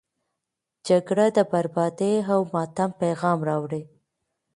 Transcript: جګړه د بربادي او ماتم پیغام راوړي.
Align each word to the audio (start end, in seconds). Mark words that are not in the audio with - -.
جګړه 0.87 1.25
د 1.37 1.39
بربادي 1.51 2.13
او 2.33 2.39
ماتم 2.53 2.89
پیغام 3.01 3.39
راوړي. 3.49 3.83